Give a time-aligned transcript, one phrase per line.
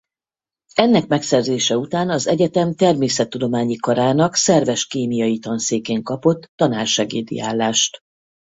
[0.73, 7.99] Ennek megszerzése után az egyetem Természettudományi Karának szerves kémiai tanszékén kapott tanársegédi állást.